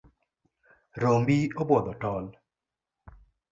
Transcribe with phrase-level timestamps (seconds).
[1.03, 2.25] Rombi obwodho tol.